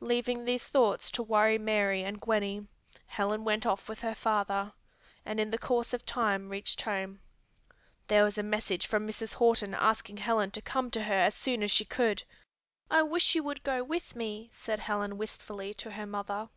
Leaving 0.00 0.44
these 0.44 0.68
thoughts 0.68 1.10
to 1.10 1.22
worry 1.22 1.56
Mary 1.56 2.04
and 2.04 2.20
Gwenny, 2.20 2.66
Helen 3.06 3.42
went 3.42 3.64
off 3.64 3.88
with 3.88 4.00
her 4.00 4.14
father, 4.14 4.74
and 5.24 5.40
in 5.40 5.50
the 5.50 5.56
course 5.56 5.94
of 5.94 6.04
time 6.04 6.50
reached 6.50 6.82
home. 6.82 7.20
There 8.08 8.22
was 8.24 8.36
a 8.36 8.42
message 8.42 8.86
from 8.86 9.08
Mrs. 9.08 9.32
Horton 9.32 9.72
asking 9.72 10.18
Helen 10.18 10.50
to 10.50 10.60
come 10.60 10.90
to 10.90 11.04
her 11.04 11.14
as 11.20 11.34
soon 11.34 11.62
as 11.62 11.70
she 11.70 11.86
could. 11.86 12.24
"I 12.90 13.00
wish 13.00 13.34
you 13.34 13.42
would 13.44 13.62
go 13.62 13.82
with 13.82 14.14
me," 14.14 14.50
said 14.52 14.78
Helen 14.80 15.16
wistfully 15.16 15.72
to 15.72 15.92
her 15.92 16.04
mother. 16.04 16.50